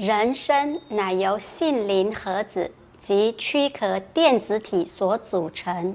[0.00, 5.94] 人身乃由性灵盒子及躯壳电子体所组成。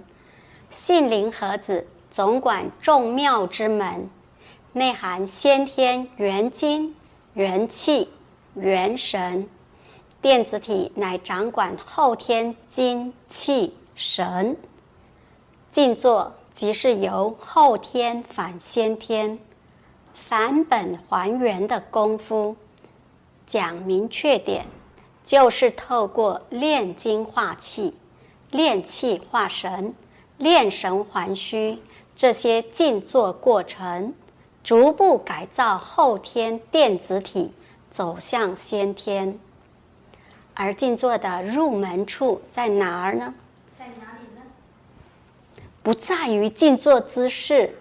[0.70, 4.08] 性灵盒子总管众妙之门，
[4.74, 6.96] 内含先天元精、
[7.34, 8.10] 元气、
[8.54, 9.48] 元神；
[10.22, 14.56] 电子体乃掌管后天精气神。
[15.72, 19.40] 静坐即是由后天返先天、
[20.14, 22.56] 返本还原的功夫。
[23.46, 24.66] 讲明确点，
[25.24, 27.94] 就是透过炼精化气、
[28.52, 29.94] 炼气化神、
[30.38, 31.80] 炼神还虚
[32.16, 34.14] 这些静坐过程，
[34.64, 37.52] 逐步改造后天电子体，
[37.90, 39.38] 走向先天。
[40.54, 43.34] 而静坐的入门处在哪儿呢？
[43.78, 44.42] 在哪里呢？
[45.84, 47.78] 不在于静坐姿势，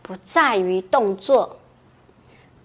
[0.00, 1.57] 不在于动作。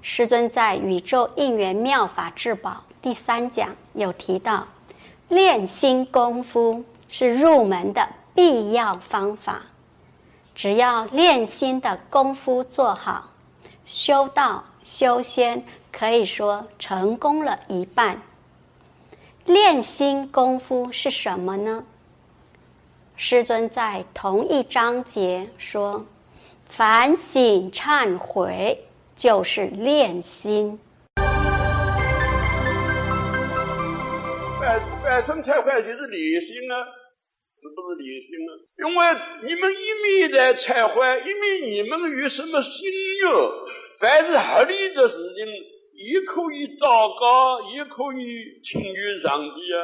[0.06, 2.72] 师尊在《宇宙应元妙法至宝》
[3.02, 4.68] 第三讲有提到，
[5.30, 8.06] 练心功夫是入门的
[8.36, 9.62] 必要方法。
[10.54, 13.30] 只要练心的功夫做好，
[13.86, 18.22] 修道修仙可以说成功了一半。
[19.46, 21.82] 练心功夫是什么呢？
[23.16, 26.06] 师尊在同一章节说：
[26.68, 28.84] 反省忏悔。
[29.24, 30.78] 就是练心。
[34.60, 36.76] 反反省忏悔就是练心啊，
[37.56, 38.52] 是不是练心啊？
[38.84, 39.00] 因为
[39.48, 42.92] 你们一面在忏悔，一面你们有什么心
[43.24, 43.32] 愿，
[43.98, 45.48] 凡是合理的事情，
[45.96, 49.80] 也可以祷告，也可以请愿上帝啊。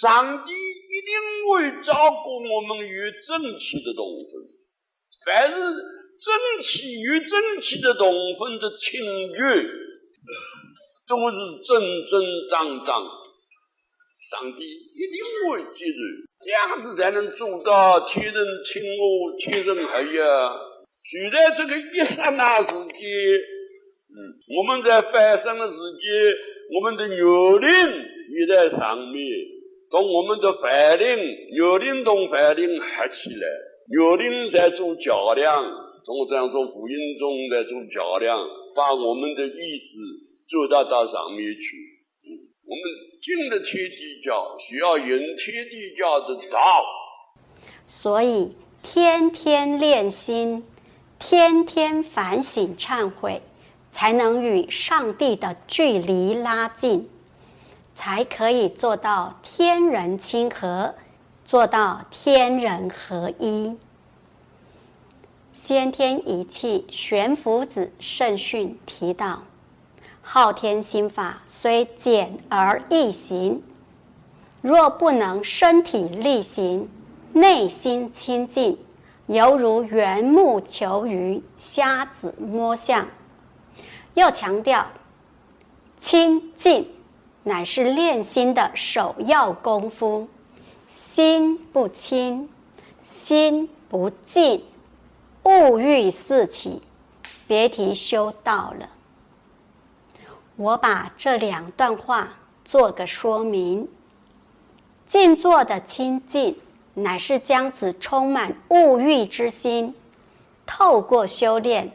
[0.00, 1.14] 上帝一定
[1.46, 4.34] 会照顾我们有正气的东西，
[5.24, 6.01] 凡是。
[6.22, 8.06] 正气与正气的同
[8.38, 9.02] 分的清
[9.34, 9.36] 觉，
[11.08, 13.02] 都是真真当当，
[14.30, 15.98] 上帝一定会接受，
[16.44, 18.34] 这样子才能做到天人
[18.72, 20.54] 亲我，天人合一啊！
[21.02, 23.02] 就在这个一刹那时间，
[24.14, 24.16] 嗯，
[24.56, 26.06] 我们在翻身的时间，
[26.72, 29.18] 我们的肉灵也在上面，
[29.90, 31.04] 同我们的梵灵、
[31.58, 33.48] 肉灵同梵灵合起来，
[33.90, 35.88] 肉灵在做较量。
[36.04, 38.38] 从这样做，福音中来做较量，
[38.74, 39.98] 把我们的意识
[40.48, 41.92] 做到到上面去。
[42.64, 42.82] 我们
[43.22, 46.84] 进了天地教，需要引天地教的道。
[47.86, 48.52] 所以，
[48.82, 50.64] 天天练心，
[51.18, 53.40] 天天反省忏悔，
[53.90, 57.08] 才能与上帝的距离拉近，
[57.92, 60.94] 才可以做到天人亲和，
[61.44, 63.76] 做到天人合一。
[65.52, 69.42] 先天一气悬浮子圣训提到，
[70.22, 73.62] 昊天心法虽简而易行，
[74.62, 76.88] 若不能身体力行，
[77.34, 78.78] 内心清净，
[79.26, 83.08] 犹如缘木求鱼、瞎子摸象。
[84.14, 84.86] 又强调，
[85.98, 86.88] 清净
[87.42, 90.26] 乃是练心的首要功夫，
[90.88, 92.48] 心不清，
[93.02, 94.62] 心不净。
[95.44, 96.82] 物欲四起，
[97.46, 98.88] 别提修道了。
[100.56, 103.88] 我把这两段话做个说明。
[105.06, 106.56] 静坐的清净，
[106.94, 109.94] 乃是将此充满物欲之心，
[110.64, 111.90] 透过修炼，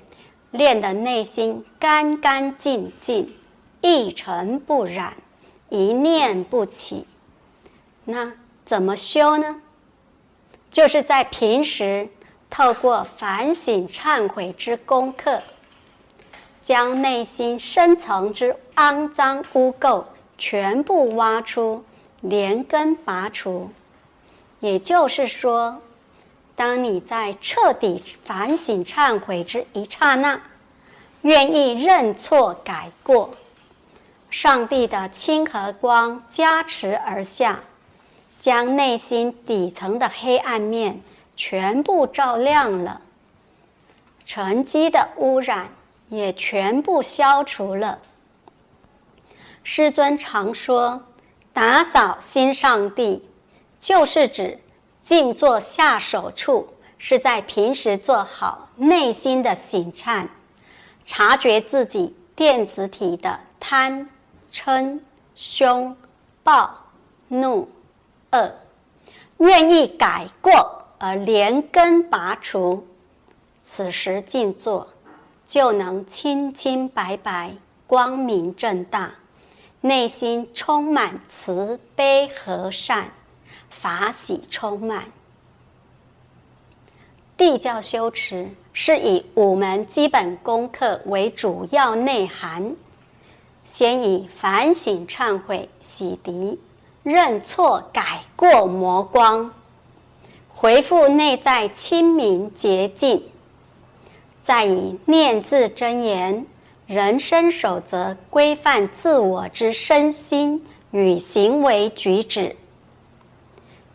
[0.51, 3.33] 练得内心干干净净，
[3.81, 5.13] 一尘不染，
[5.69, 7.07] 一念不起。
[8.05, 8.33] 那
[8.65, 9.61] 怎么修呢？
[10.69, 12.09] 就是在平时。
[12.49, 15.41] 透过反省忏悔之功课，
[16.61, 20.03] 将内心深层之肮脏污垢
[20.37, 21.83] 全部挖出，
[22.21, 23.69] 连根拔除。
[24.59, 25.79] 也就是说，
[26.55, 30.41] 当你在彻底反省忏悔之一刹那，
[31.21, 33.29] 愿意认错改过，
[34.31, 37.59] 上帝的亲和光加持而下，
[38.39, 41.01] 将内心底层的黑暗面。
[41.37, 42.99] 全部照亮了，
[44.25, 45.69] 沉积的污染
[46.09, 47.99] 也全部消除了。
[49.63, 51.03] 师尊常说，
[51.53, 53.29] 打扫心上地，
[53.79, 54.59] 就是指
[55.03, 60.27] 静坐下手处是在平时做好内心的醒忏，
[61.05, 64.09] 察觉自己电子体的贪、
[64.51, 64.99] 嗔、
[65.35, 65.95] 凶、
[66.43, 66.75] 暴、
[67.27, 67.69] 怒、
[68.31, 68.55] 恶，
[69.37, 70.86] 愿意改过。
[70.99, 72.85] 而连根拔除，
[73.61, 74.87] 此时静坐
[75.45, 77.55] 就能清清白白、
[77.85, 79.13] 光明正大，
[79.81, 83.11] 内心充满慈悲和善，
[83.69, 85.11] 法喜充满。
[87.37, 92.75] 地教修持是以五门基本功课为主要内涵，
[93.63, 96.57] 先以反省、忏悔、洗涤、
[97.03, 99.53] 认错、改过、磨光，
[100.59, 103.23] 回复内在清明洁净，
[104.41, 106.47] 再以念字真言、
[106.87, 112.55] 人生守则规范自我之身心与行为举止，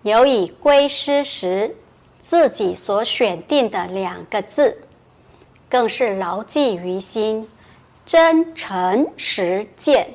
[0.03, 1.75] 尤以归师时。
[2.21, 4.79] 自己所选定的两个字，
[5.69, 7.51] 更是牢记于心，
[8.07, 10.09] 真诚实践。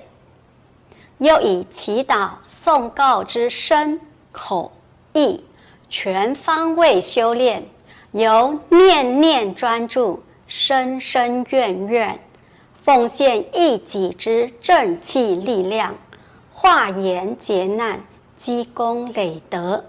[1.17, 3.99] 又以祈祷诵告之身
[4.31, 4.71] 口
[5.11, 5.43] 意
[5.89, 7.63] 全方位修炼，
[8.11, 12.19] 由念念专注，深深愿愿，
[12.83, 15.95] 奉献一己之正气力量，
[16.53, 18.03] 化严结难，
[18.35, 19.83] 积功累德。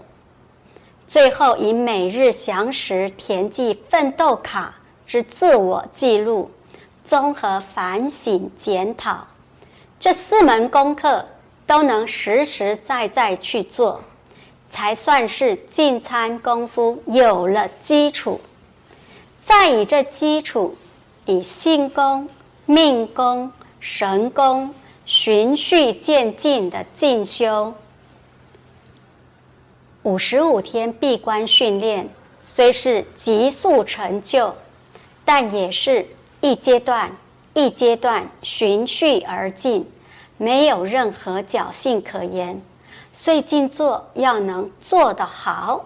[1.07, 4.75] 最后以每日详实填记奋斗卡
[5.05, 6.51] 之自我记录，
[7.03, 9.27] 综合反省检讨，
[9.99, 11.27] 这四门功课
[11.65, 14.03] 都能实实在在去做，
[14.69, 18.39] 才算是进餐功夫有了基础。
[19.41, 20.77] 再以这基础，
[21.25, 22.29] 以性功、
[22.67, 24.73] 命功、神功
[25.05, 27.73] 循序渐进的进修。
[30.03, 32.07] 五十五天闭关训练
[32.39, 34.55] 虽是急速成就，
[35.25, 36.05] 但也是
[36.41, 37.11] 一阶段
[37.53, 39.89] 一阶段循序而进，
[40.37, 42.61] 没有任何侥幸可言。
[43.11, 45.85] 所以静坐要能做得好，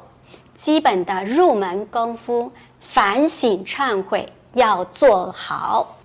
[0.55, 5.97] 基本的入门功夫反省忏悔要做好。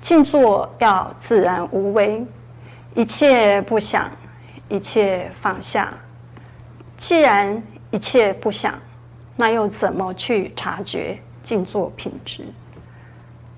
[0.00, 2.24] 静坐要自然无为，
[2.94, 4.10] 一切不想。
[4.68, 5.94] 一切放下。
[6.96, 8.74] 既然一切不想，
[9.36, 12.44] 那又怎么去察觉静坐品质？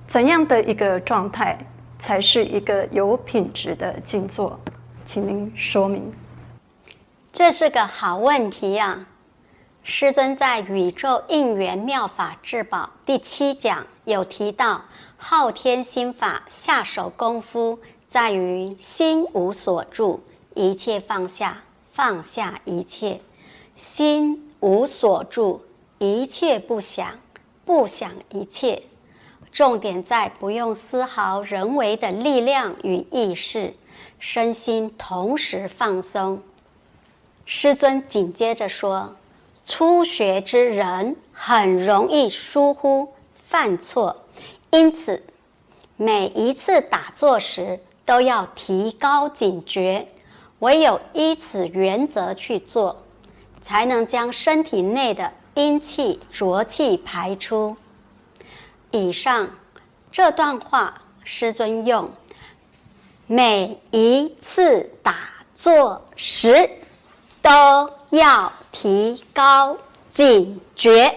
[0.06, 1.58] 怎样的一个状态
[1.98, 4.60] 才是一个有品质的静坐？
[5.08, 6.12] 请您说明。
[7.32, 9.08] 这是个好问题呀、啊！
[9.82, 14.84] 师尊在《宇宙应缘妙法至宝》第七讲有提到，
[15.16, 20.22] 昊天心法下手功夫在于心无所住。
[20.54, 23.20] 一切放下，放下一切；
[23.74, 25.62] 心无所住，
[25.96, 27.18] 一切不想，
[27.64, 28.82] 不想一切。
[29.50, 33.72] 重点在不用丝毫人为的力量与意识，
[34.18, 36.42] 身心同时放松。
[37.44, 39.16] 师尊紧接着说
[39.64, 43.12] ：“初学之人很容易疏忽
[43.46, 44.24] 犯错，
[44.70, 45.22] 因此
[45.96, 50.06] 每一次打坐时都要提高警觉。”
[50.60, 53.04] 唯有依此原则去做，
[53.60, 57.76] 才能将身体内的阴气浊气排出。
[58.90, 59.50] 以上
[60.10, 62.10] 这段话，师尊用
[63.30, 65.14] 每一次打
[65.54, 66.68] 坐时
[67.40, 67.50] 都
[68.10, 69.76] 要提高
[70.12, 71.14] 警觉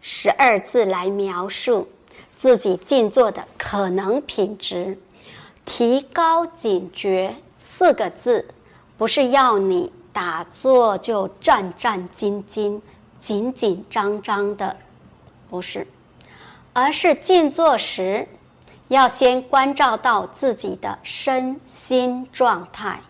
[0.00, 1.86] 十二字来描述
[2.34, 4.98] 自己静坐的可能品质。
[5.64, 8.48] 提高警觉四个字。
[8.96, 12.78] 不是要你打坐就战战兢兢、
[13.18, 14.76] 紧紧张张的，
[15.48, 15.86] 不是，
[16.74, 18.28] 而是静坐时
[18.90, 23.00] 要先关照到自己的身心状态，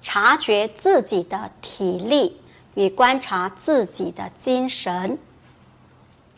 [0.00, 2.40] 察觉自己的体力
[2.74, 5.18] 与观察自己的精神。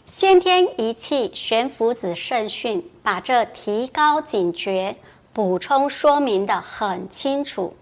[0.06, 4.96] 先天一气悬浮子圣训把这提高警觉
[5.34, 7.76] 补充说明得很清楚。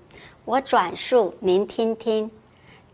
[0.45, 2.29] 我转述您听听。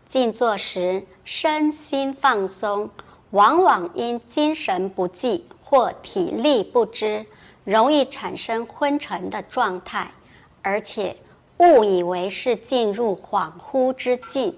[0.07, 2.87] 静坐时身心放松，
[3.31, 7.25] 往往因精神不济或体力不支，
[7.63, 10.11] 容易产生昏沉的状态，
[10.61, 11.15] 而且
[11.57, 14.57] 误以为是进入恍惚之境。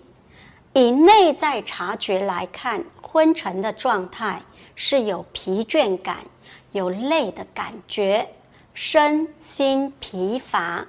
[0.74, 4.42] 以内在察觉来看，昏沉的状态
[4.76, 6.18] 是有疲倦感、
[6.72, 8.28] 有累的感觉，
[8.74, 10.86] 身心疲乏。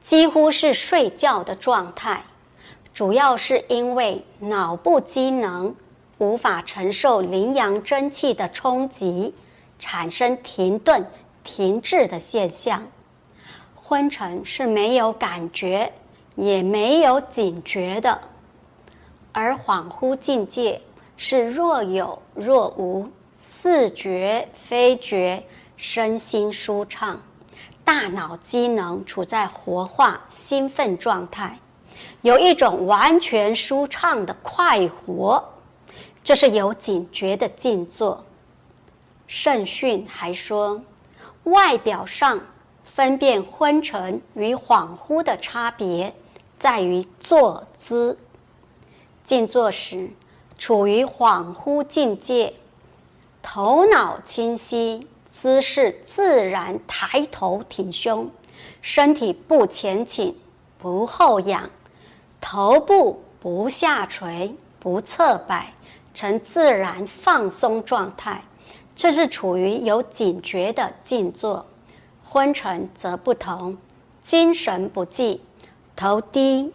[0.00, 2.24] 几乎是睡觉的状态，
[2.92, 5.74] 主要是因为脑部机能
[6.18, 9.34] 无法承受灵阳真气的冲击，
[9.78, 11.06] 产生停顿、
[11.44, 12.84] 停滞的现象。
[13.76, 15.92] 昏沉是没有感觉，
[16.34, 18.18] 也没有警觉的，
[19.30, 20.80] 而恍惚境界
[21.16, 25.44] 是若有若无，似觉非觉，
[25.76, 27.20] 身心舒畅。
[27.84, 31.58] 大脑机能处在活化兴奋状态，
[32.22, 35.44] 有一种完全舒畅的快活，
[36.22, 38.24] 这是有警觉的静坐。
[39.26, 40.80] 圣训还说，
[41.44, 42.40] 外表上
[42.84, 46.14] 分辨昏沉与恍惚的差别，
[46.58, 48.18] 在于坐姿。
[49.24, 50.10] 静坐时，
[50.58, 52.54] 处于恍惚境界，
[53.42, 55.06] 头脑清晰。
[55.32, 58.30] 姿势自然，抬头挺胸，
[58.80, 60.38] 身体不前倾，
[60.78, 61.68] 不后仰，
[62.40, 65.74] 头部不下垂，不侧摆，
[66.14, 68.44] 呈自然放松状态。
[68.96, 71.66] 这是处于有警觉的静坐。
[72.22, 73.76] 昏沉则不同，
[74.22, 75.40] 精神不济，
[75.94, 76.72] 头低，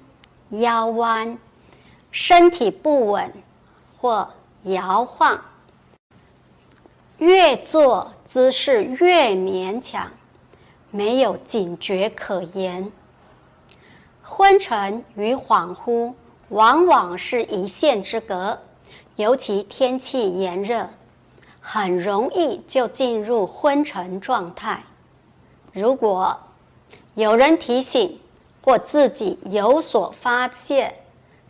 [0.49, 1.37] 腰弯，
[2.11, 3.31] 身体不稳
[3.97, 4.29] 或
[4.63, 5.39] 摇晃。
[7.17, 10.09] 越坐姿势越勉强，
[10.91, 12.89] 没有警觉可言。
[14.23, 16.13] 昏沉与恍惚
[16.47, 18.57] 往往是一线之隔，
[19.17, 20.89] 尤其天气炎热，
[21.71, 24.83] 很容易就进入昏沉状态。
[25.71, 26.35] 如果
[27.13, 28.19] 有人提醒
[28.63, 30.91] 或自己有所发现，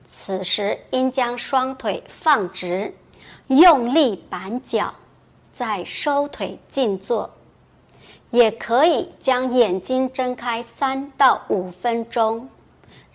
[0.03, 2.93] 此时应将双腿放直，
[3.47, 4.93] 用力板脚。
[5.53, 7.29] 再收腿静坐，
[8.29, 12.49] 也可以将眼睛睁开三到五分钟，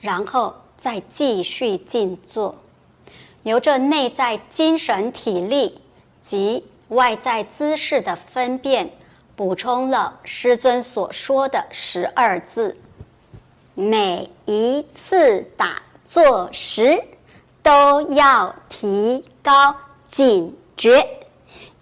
[0.00, 2.54] 然后再继续静坐。
[3.42, 5.80] 由这内在精神体力
[6.20, 8.90] 及外在姿势的分辨，
[9.34, 12.76] 补充了师尊所说的十二字：
[13.74, 17.02] 每一次打坐时，
[17.62, 19.74] 都要提高
[20.10, 21.06] 警觉。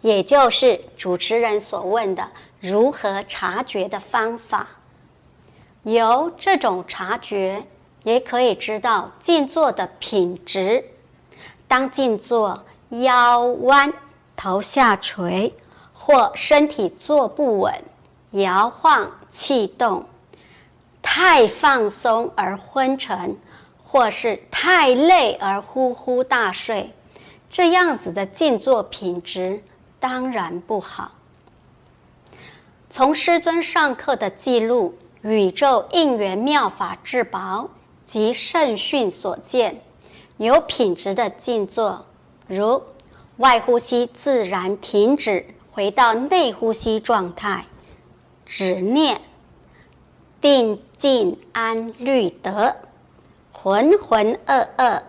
[0.01, 2.29] 也就是主持人所问的
[2.59, 4.67] 如何察觉的方法，
[5.85, 7.65] 由这种察觉
[8.03, 10.85] 也可以知道静坐的品质。
[11.69, 13.93] 当静坐腰弯、
[14.37, 15.55] 头下垂，
[15.93, 17.73] 或身体坐不稳、
[18.33, 20.05] 摇晃气动，
[21.01, 23.37] 太放松而昏沉，
[23.83, 26.93] 或是太累而呼呼大睡，
[27.49, 29.63] 这样子的静坐品质。
[30.01, 31.13] 当然不好。
[32.91, 37.71] 从师尊上课的记录、宇宙应缘妙法至宝
[38.05, 39.81] 及圣训所见，
[40.39, 42.05] 有品质的静坐，
[42.49, 42.83] 如
[43.39, 47.67] 外呼吸自然停止，回到内呼吸状态，
[48.45, 49.21] 止念、
[50.41, 52.77] 定静安虑得，
[53.53, 55.03] 浑浑噩噩、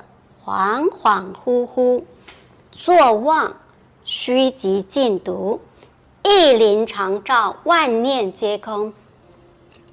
[0.43, 2.03] 恍恍惚惚、
[2.71, 3.55] 坐忘。
[4.05, 5.61] 虚极静独，
[6.23, 8.91] 意灵常照，万念皆空。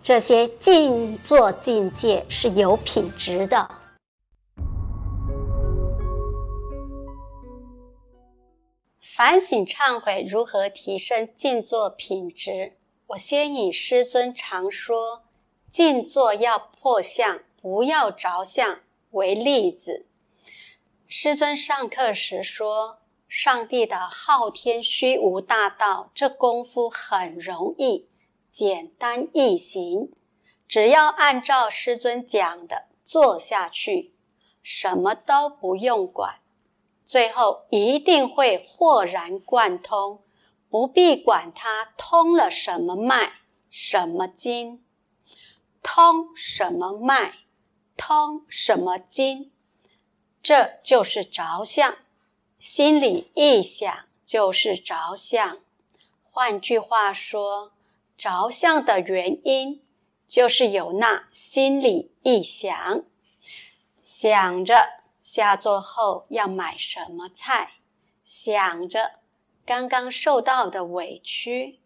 [0.03, 3.71] 这些静坐境界是有品质的。
[9.23, 12.79] 反省忏悔，如何提升静坐品质？
[13.09, 15.25] 我先以师尊常说
[15.71, 18.81] “静坐要破相，不要着相”
[19.13, 20.07] 为例子。
[21.07, 23.01] 师尊上课时说。
[23.29, 28.09] 上帝的昊天虚无大道，这功夫很容易，
[28.51, 30.11] 简单易行，
[30.67, 34.15] 只要按照师尊讲的做下去，
[34.63, 36.41] 什么都不用管，
[37.11, 40.23] 最后一定会豁然贯通，
[40.69, 43.33] 不必管它通了什么脉、
[43.69, 44.81] 什么经，
[45.83, 47.39] 通什么脉、
[47.97, 49.51] 通什么经，
[50.41, 51.97] 这就是着相。
[52.61, 53.93] 心里一想
[54.25, 55.59] 就是着相，
[56.23, 57.73] 换句话说，
[58.17, 59.83] 着相的原因
[60.29, 63.03] 就是有那心里一想，
[63.99, 65.00] 想着
[65.33, 67.75] 下座后要买什么菜，
[68.25, 69.21] 想着
[69.65, 71.79] 刚刚受到的委屈，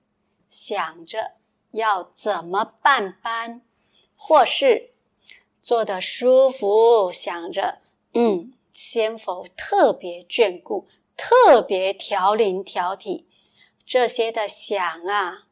[0.48, 1.32] 想着
[1.72, 3.60] 要怎么办班，
[4.16, 4.94] 或是
[5.60, 7.80] 坐得舒服，想着
[8.14, 8.54] 嗯。
[8.72, 13.28] 仙佛特别眷顾，特别调灵调体，
[13.86, 15.44] 这些的想啊，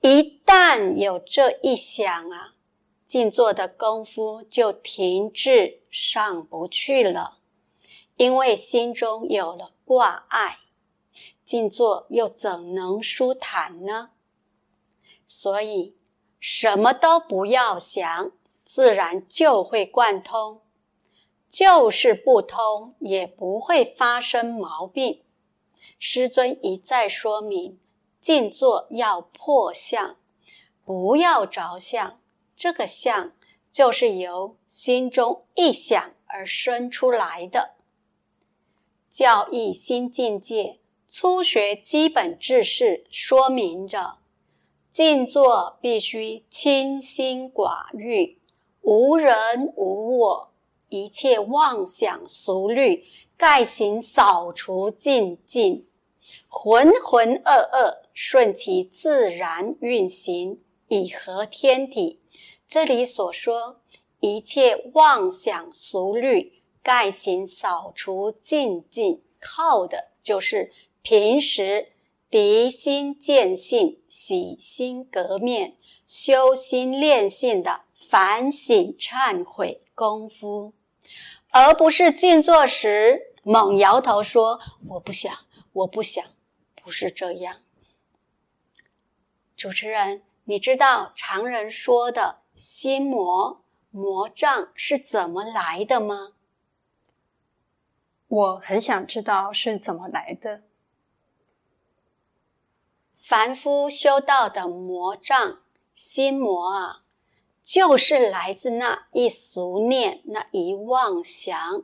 [0.00, 2.54] 一旦有这一想啊，
[3.06, 7.35] 静坐的功夫就停滞上不去了，
[8.16, 10.58] 因为心中有了挂碍，
[11.44, 14.10] 静坐又怎能舒坦呢？
[15.26, 15.96] 所以
[16.38, 18.32] 什么都不要想，
[18.64, 20.62] 自然就会贯通。
[21.48, 25.22] 就是不通，也不会发生毛病。
[25.98, 27.78] 师尊一再说明，
[28.20, 30.16] 静坐要破相，
[30.84, 32.20] 不要着相，
[32.54, 33.32] 这个相
[33.72, 37.75] 就是由心中一想而生出来的。
[39.16, 44.18] 教义新境界初学基本知识说明着，
[44.90, 48.36] 静坐必须清心寡欲，
[48.82, 50.50] 无人无我，
[50.90, 53.06] 一切妄想俗虑，
[53.38, 55.86] 盖行扫除净尽，
[56.46, 60.60] 浑浑噩噩，顺其自然运行。
[60.88, 62.20] 以合天体，
[62.68, 63.80] 这里所说
[64.20, 66.55] 一切妄想俗虑，
[66.86, 70.70] 概行扫除净尽，靠的就是
[71.02, 71.88] 平时
[72.30, 75.76] 涤心见性、洗心革面、
[76.06, 80.74] 修心炼性的反省忏悔功夫，
[81.48, 85.36] 而不是静坐时猛摇头说“我不想，
[85.72, 86.24] 我不想”，
[86.80, 87.56] 不是这样。
[89.56, 90.22] 主持人。
[90.48, 96.34] 你知道常人说的心魔、魔障是怎么来的吗？
[98.36, 100.60] 我很想知道是怎么来的。
[103.14, 105.60] 凡夫修道的魔障、
[105.94, 107.02] 心魔啊，
[107.62, 111.82] 就是来自那一俗念、那一妄想。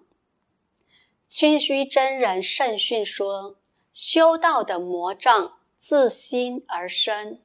[1.26, 3.56] 清虚真人圣训说，
[3.90, 7.40] 修道的魔障自心而生。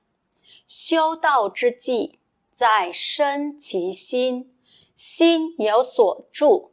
[0.68, 2.20] 修道之计，
[2.52, 4.54] 在生其心。
[4.94, 6.72] 心有所住，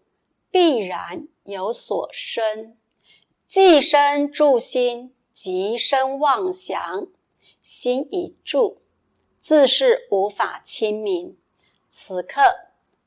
[0.55, 2.77] 必然有所生。
[3.45, 7.09] 既生住心，即生妄想。
[7.61, 8.79] 心已住，
[9.37, 11.37] 自是无法清明。
[11.89, 12.41] 此刻，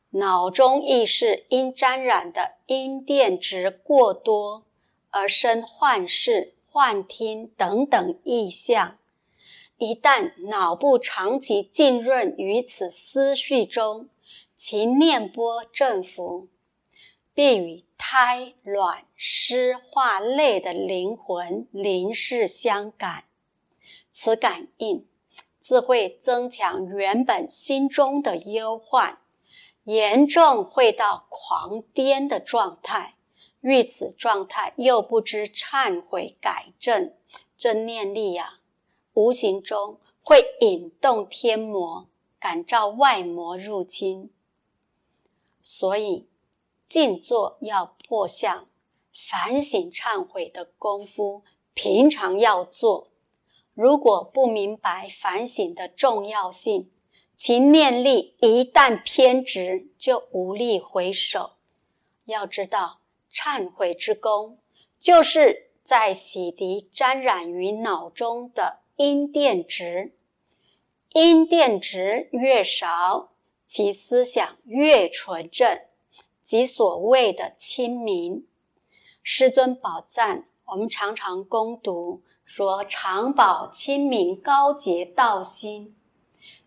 [0.09, 4.65] 脑中意识因沾染的阴电值过多，
[5.11, 8.97] 而生幻视、幻听等等异象。
[9.77, 14.09] 一旦脑部长期浸润于此思绪中，
[14.53, 16.49] 其念波振幅，
[17.37, 23.25] 必与胎卵湿化类的灵魂灵识相感。
[24.09, 25.05] 此感应
[25.59, 29.19] 自会增强原本心中的忧患，
[29.83, 33.17] 严重会到狂癫的状态。
[33.61, 37.13] 遇此状态又不知忏悔改正，
[37.55, 38.59] 这念力呀、啊。
[39.13, 42.07] 无形中会引动天魔，
[42.39, 44.31] 感召外魔入侵。
[45.61, 46.26] 所以，
[46.87, 48.67] 静坐要破相，
[49.13, 53.09] 反省忏悔的功夫，平常要做。
[53.73, 56.91] 如果不明白反省的重要性，
[57.35, 61.51] 其念力一旦偏执，就无力回首。
[62.25, 64.57] 要知道，忏悔之功，
[64.97, 68.79] 就是在洗涤沾染于脑中的。
[68.95, 70.15] 阴电值，
[71.13, 73.29] 阴电值越少，
[73.67, 75.81] 其思想越纯正，
[76.47, 78.45] 即所谓的清明。
[79.21, 85.93] 师尊宝赞，我们常常攻读说常保清明高洁道心，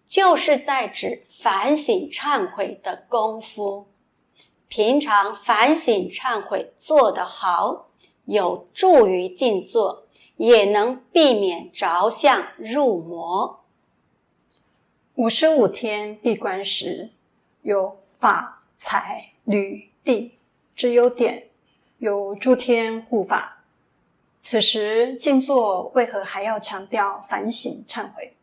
[0.05, 3.87] 就是在指反省忏悔的功夫。
[4.69, 7.88] 平常反省忏悔做得好，
[8.27, 10.05] 有助于静坐。
[10.37, 13.62] 也能避免着相入魔。
[15.16, 17.11] 五十五天闭关时，
[17.61, 20.39] 有法、财、履、地
[20.77, 21.49] 之优点，
[21.99, 23.65] 有诸天护法。
[24.39, 28.37] 此时静坐为何还要强调反省忏悔？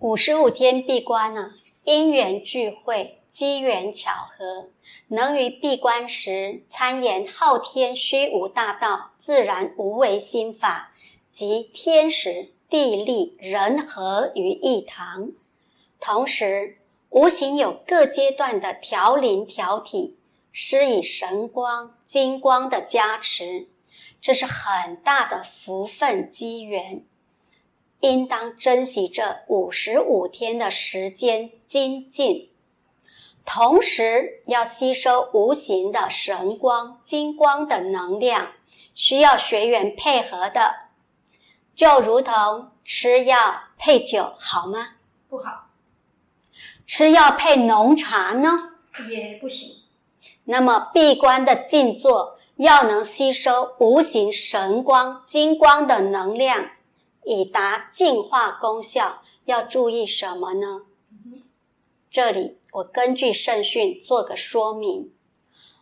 [0.00, 1.52] 五十五天闭关呢？
[1.84, 4.70] 因缘聚会，机缘巧合，
[5.06, 10.90] 能于闭关时参研昊天虚无大道、自然无为心法。
[11.28, 15.30] 集天时、地利、人和于一堂，
[16.00, 16.78] 同时
[17.10, 20.16] 无形有各阶段的调灵调体，
[20.52, 23.68] 施以神光、金光的加持，
[24.20, 27.04] 这是很大的福分机缘，
[28.00, 32.50] 应当珍惜这五十五天的时间精进，
[33.44, 38.52] 同时要吸收无形的神光、金光的能量，
[38.94, 40.90] 需要学员配合的。
[41.74, 44.96] 就如同吃药配酒，好吗？
[45.28, 45.70] 不好。
[46.86, 48.74] 吃药配浓茶呢？
[49.08, 49.81] 也不行。
[50.44, 56.70] 那么闭关的静坐，要能吸收无形神光、金光的能量，
[57.24, 60.82] 以达净化功效，要注意什么呢？
[62.10, 65.12] 这里我根据圣训做个说明：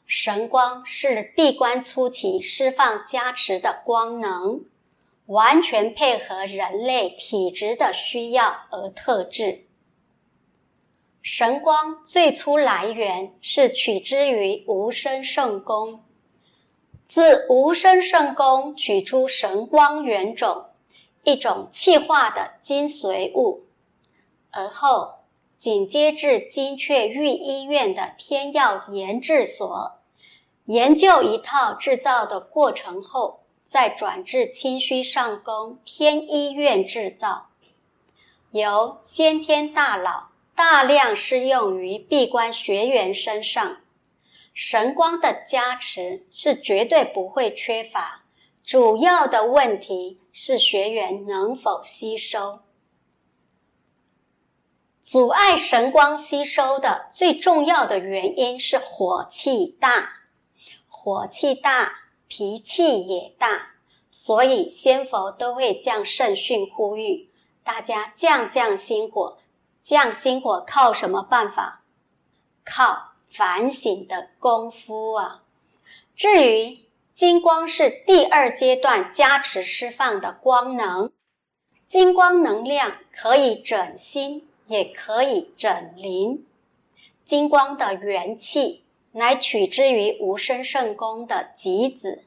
[0.06, 4.64] 神光是闭关初期释放加持的光能。
[5.26, 9.64] 完全配合人类体质的需要而特制，
[11.22, 16.02] 神光最初来源是取之于无生圣宫，
[17.04, 20.64] 自无生圣宫取出神光原种，
[21.24, 23.64] 一种气化的精髓物，
[24.50, 25.16] 而后
[25.58, 29.98] 紧接至金阙御医院的天药研制所，
[30.64, 37.48] 研究一套制造的过程后，再转至清虚上宫天医院制造，
[38.52, 40.29] 由先天大佬。
[40.62, 43.78] 大量适用于闭关学员身上，
[44.52, 48.24] 神光的加持是绝对不会缺乏。
[48.62, 52.60] 主要的问题是学员能否吸收。
[55.00, 60.26] 阻碍神光吸收的最重要的原因是火气大，
[60.86, 63.76] 火气大，脾气也大，
[64.10, 67.30] 所以仙佛都会降圣训呼吁
[67.64, 69.38] 大家降降心火。
[69.80, 71.82] 降心火靠什么办法？
[72.64, 75.42] 靠反省的功夫啊！
[76.14, 81.10] 至于金光是第二阶段加持释放的光能，
[81.86, 86.46] 金光能量可以整心，也可以整灵。
[87.24, 92.24] 金光的元气乃取之于无生圣宫的极子，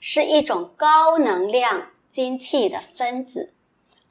[0.00, 3.53] 是一种高能量精气的分子。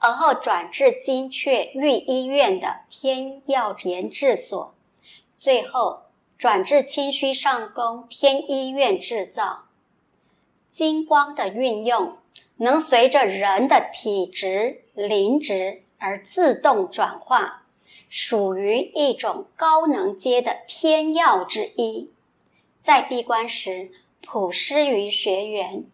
[0.03, 4.75] 而后转至金雀御医院的天药研制所，
[5.37, 6.01] 最后
[6.37, 9.63] 转至清虚上宫天医院制造。
[10.69, 12.17] 金光的运用
[12.57, 17.63] 能随着人的体质、灵质而自动转化，
[18.09, 22.11] 属于一种高能阶的天药之一，
[22.81, 23.89] 在闭关时
[24.21, 25.85] 普施于学员。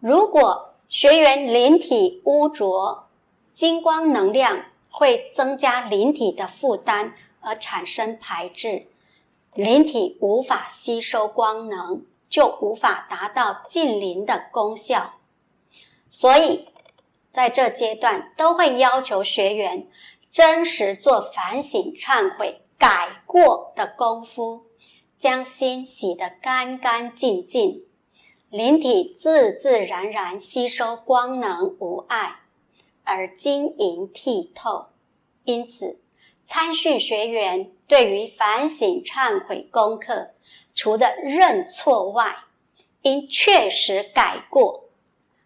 [0.00, 3.01] 如果学员灵体污浊，
[3.52, 8.86] 金光能量会增加灵体的负担，而产生排斥，
[9.54, 15.14] 灵体无法吸收光能，就无法达到净灵的功效。
[16.08, 16.68] 所以，
[17.30, 19.86] 在这阶段都会要求学员
[20.30, 24.64] 真实做反省、忏悔、改过的功夫，
[25.18, 27.84] 将心洗得干干净净，
[28.50, 32.40] 灵体自自然然吸收光能无碍。
[33.04, 34.86] 而晶莹剔透，
[35.44, 35.98] 因此
[36.42, 40.30] 参训学员对于反省忏悔功课，
[40.74, 42.44] 除了认错外，
[43.02, 44.84] 应确实改过，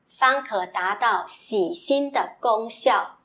[0.09, 3.19] 方可达到洗心的功效。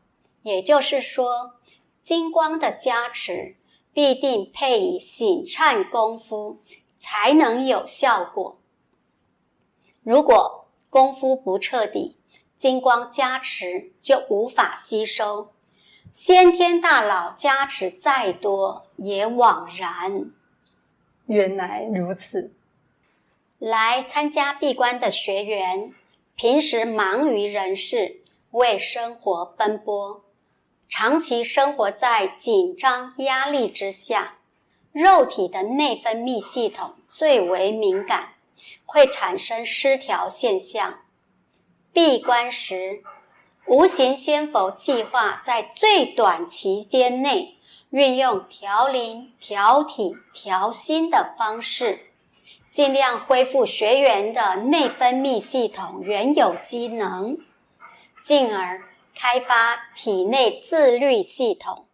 [0.44, 1.56] 也就是说，
[2.02, 3.56] 金光的加持
[3.94, 6.60] 必定配以醒忏功夫，
[6.98, 8.58] 才能有效果。
[10.02, 12.18] 如果功夫不彻底，
[12.62, 15.52] 金光加持就无法吸收，
[16.12, 20.30] 先天大脑加持再多也枉然。
[21.26, 22.54] 原来如此。
[23.58, 25.92] 来参加闭关的学员，
[26.36, 28.22] 平时忙于人事，
[28.52, 30.24] 为生活奔波，
[30.88, 34.38] 长期生活在紧张压力之下，
[34.92, 38.36] 肉体的内分泌系统最为敏感，
[38.86, 41.01] 会产生失调现象。
[41.94, 43.04] 闭关时，
[43.68, 47.58] 无形仙佛计划在最短期间内，
[47.90, 52.12] 运用调灵、调体、调心的方式，
[52.70, 57.38] 尽量恢复学员的内分泌系统原有机能，
[58.24, 61.88] 进而开发体内自律系统。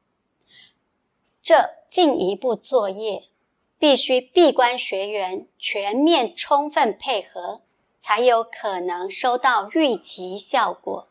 [1.41, 3.23] 这进一步作业，
[3.79, 7.61] 必须闭关学员全面充分配合。
[7.97, 11.07] 才有可能收到预期效果。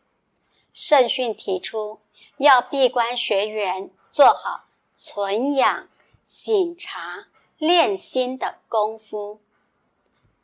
[0.73, 2.01] 圣训提出，
[2.37, 5.89] 要闭关学员做好存养、
[6.23, 9.41] 醒察、练心的功夫。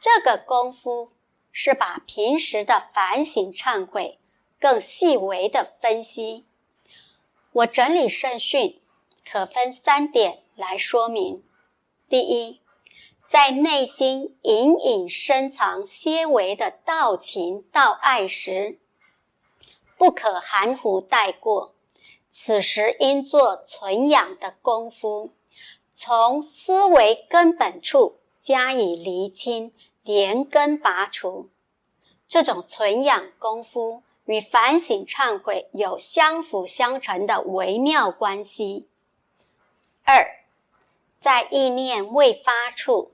[0.00, 1.12] 这个功夫
[1.52, 4.18] 是把平时的反省、忏悔
[4.58, 6.46] 更细微的分析。
[7.52, 8.80] 我整理圣训，
[9.30, 11.44] 可分三点来说明。
[12.08, 12.61] 第一。
[13.32, 18.78] 在内心隐隐深藏些微的道情道爱时，
[19.96, 21.74] 不可含糊带过。
[22.28, 25.30] 此时应做存养的功夫，
[25.94, 31.48] 从思维根本处加以厘清，连根拔除。
[32.28, 38.86] 这种存养功夫与反省忏悔有相辅相成的微妙关系。
[40.04, 40.44] 二，
[41.16, 43.12] 在意念未发处。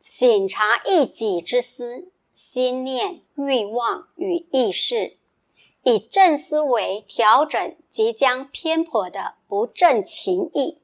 [0.00, 5.18] 省察一己之私、心念、欲望与意识，
[5.82, 10.78] 以正思维调整即将偏颇的不正情意。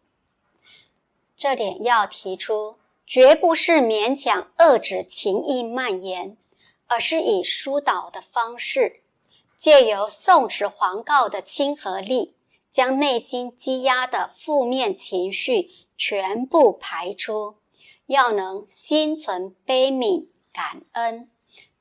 [1.34, 2.76] 这点要提出，
[3.06, 6.36] 绝不是勉强遏制情意蔓延，
[6.86, 9.00] 而是以疏导的方式，
[9.56, 12.34] 借由宋词黄告的亲和力，
[12.70, 17.54] 将内心积压的负面情绪全部排出。
[18.06, 21.30] 要能心存悲悯感恩，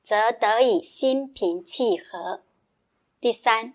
[0.03, 2.43] 则得以心平气和。
[3.19, 3.73] 第三，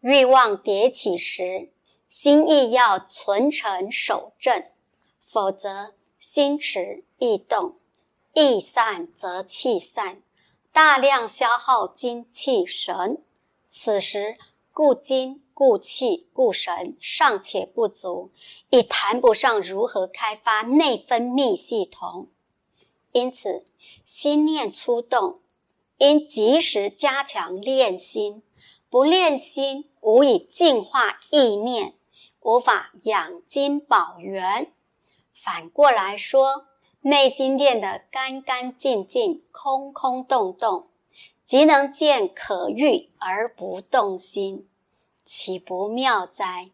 [0.00, 1.72] 欲望迭起时，
[2.06, 4.66] 心意要存诚守正，
[5.20, 5.94] 否则。
[6.22, 7.80] 心迟意动，
[8.32, 10.22] 意散则气散，
[10.70, 13.20] 大量消耗精气神。
[13.66, 14.38] 此时
[14.72, 18.32] 固精、固气、固神尚且不足，
[18.70, 22.26] 已谈不上如何开发内分泌系统。
[23.12, 23.64] 因此，
[24.04, 25.38] 心念出动，
[25.98, 28.42] 应及时加强练心。
[28.90, 31.94] 不练心，无以净化意念，
[32.40, 34.72] 无法养精保元。
[35.32, 36.66] 反过来说，
[37.02, 40.88] 内心练得干干净净、空空洞洞，
[41.44, 44.66] 即能见可欲而不动心，
[45.24, 46.70] 岂不妙哉？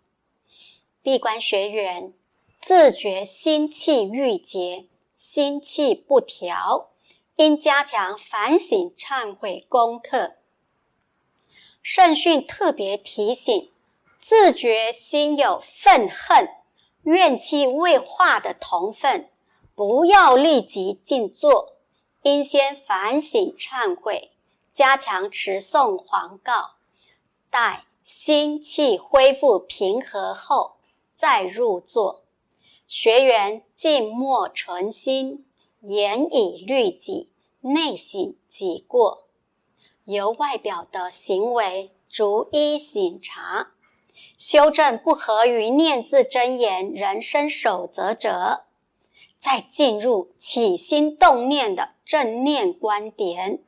[1.02, 2.12] 闭关学员
[2.60, 6.90] 自觉心气郁结、心气不调，
[7.36, 10.34] 应加强反省忏悔功课。
[11.82, 13.70] 圣训特别提醒，
[14.18, 16.48] 自觉心有愤恨。
[17.04, 19.30] 怨气未化的同分，
[19.74, 21.76] 不要立即静坐，
[22.22, 24.32] 应先反省忏悔，
[24.72, 26.74] 加强持诵黄告，
[27.48, 30.76] 待心气恢复平和后
[31.12, 32.24] 再入座。
[32.86, 35.44] 学员静默存心，
[35.82, 39.26] 严以律己，内省己过，
[40.06, 43.72] 由外表的行为逐一省察。
[44.38, 48.64] 修正不合于念字真言人生守则者，
[49.38, 53.62] 再进入起心动念的正念观点，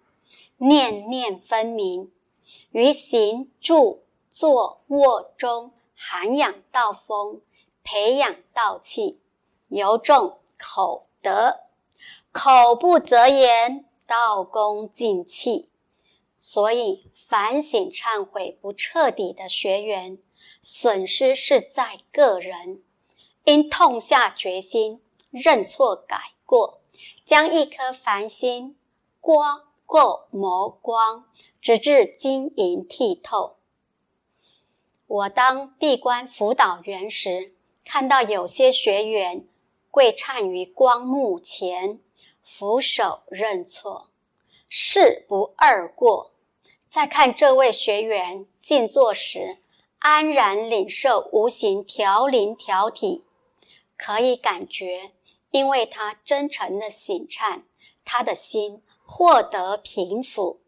[0.57, 2.11] 念念分明，
[2.71, 4.01] 于行住
[4.31, 7.43] 坐卧中涵养道风，
[7.83, 9.21] 培养道气，
[9.69, 11.61] 由众口德，
[12.31, 15.69] 口不择言，道功尽弃。
[16.39, 20.19] 所以反省忏悔不彻底的学员。
[20.63, 22.83] 损失是在个人，
[23.45, 26.81] 应痛下决心认错改过，
[27.25, 28.77] 将一颗凡心
[29.21, 31.27] 刮过磨光，
[31.61, 33.57] 直至晶莹剔透。
[35.11, 37.53] 我当闭关辅导员时，
[37.85, 39.45] 看到有些学员
[39.91, 41.99] 跪忏于光幕前，
[42.45, 44.11] 俯首认错，
[44.69, 46.31] 事不二过。
[46.87, 49.59] 再看这位学员静坐时，
[49.99, 53.25] 安然领受无形调灵调体，
[53.97, 55.11] 可以感觉，
[55.51, 57.63] 因为他真诚的醒忏，
[58.05, 60.59] 他的心获得平抚。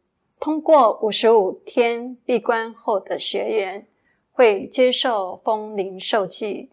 [0.41, 3.87] 通过五十五天闭关后的学员
[4.33, 6.71] 会接受封灵受记，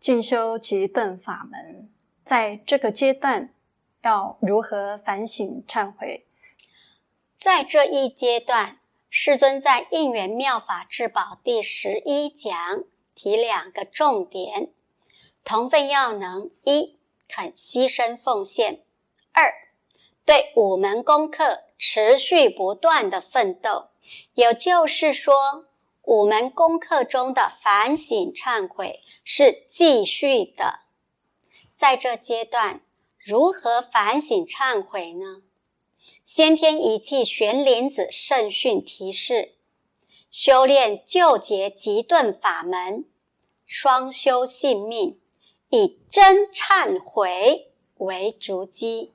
[0.00, 1.88] 进修急顿法门。
[2.24, 3.54] 在这个阶段，
[4.02, 6.26] 要如何反省忏悔？
[7.36, 8.80] 在这一阶段。
[9.08, 14.68] 世尊在《应元妙法至宝》第十一讲提两个重点：
[15.42, 18.80] 同分要能一肯牺牲奉献；
[19.32, 19.54] 二
[20.26, 23.86] 对五门功课持续不断的奋斗。
[24.34, 25.64] 也就是说，
[26.06, 30.80] 五门功课中的反省忏悔是继续的。
[31.74, 32.80] 在这阶段，
[33.18, 35.42] 如何反省忏悔呢？
[36.24, 39.56] 先天一气玄灵子圣训提示：
[40.30, 43.04] 修炼救劫极顿法门，
[43.66, 45.18] 双修性命，
[45.70, 49.12] 以真忏悔为足基，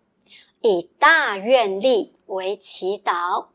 [0.60, 3.48] 以大愿力为祈祷，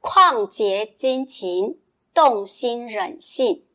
[0.00, 1.80] 旷劫精勤，
[2.14, 3.66] 动心忍性，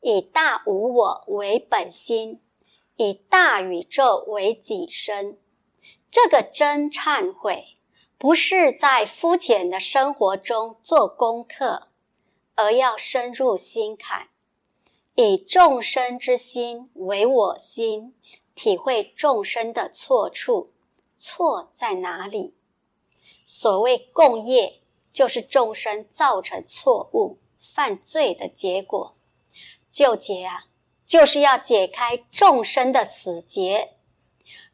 [0.00, 2.40] 以大无我为本心，
[2.96, 5.38] 以大宇宙为己身。
[6.10, 7.76] 这个真忏悔。
[8.18, 11.88] 不是在肤浅的生活中做功课，
[12.54, 14.28] 而要深入心坎，
[15.14, 18.14] 以众生之心为我心，
[18.54, 20.70] 体会众生的错处，
[21.14, 22.54] 错在哪里？
[23.46, 27.38] 所谓共业，就是众生造成错误、
[27.74, 29.16] 犯罪的结果。
[29.90, 30.66] 救劫啊，
[31.06, 33.94] 就是要解开众生的死结，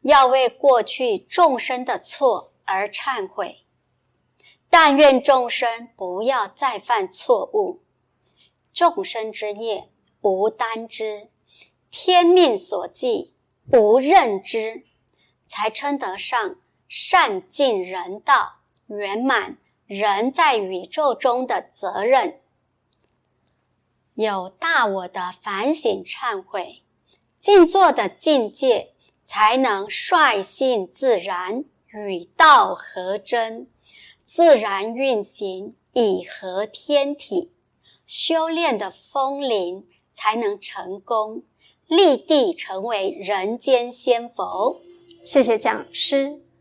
[0.01, 2.51] 要为过去众生的错。
[2.69, 3.63] 而忏悔，
[4.69, 7.79] 但愿众生不要再犯错误。
[8.73, 9.87] 众生之业
[10.19, 11.29] 无单知，
[11.89, 13.31] 天命所记，
[13.71, 14.83] 不认知，
[15.45, 16.57] 才称得上
[16.89, 18.57] 善尽人道，
[18.87, 22.41] 圆满人在宇宙中的责任。
[24.17, 26.81] 有大我的反省忏悔，
[27.39, 33.67] 静坐的境界，才能率性自然与道合真，
[34.23, 37.53] 自然运行，以合天体。
[38.07, 41.43] 修炼的风铃才能成功，
[41.85, 44.81] 立地成为人间仙佛。
[45.23, 46.41] 谢谢讲师。